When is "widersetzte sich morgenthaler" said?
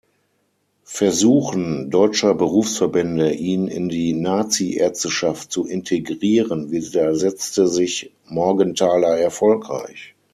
6.71-9.19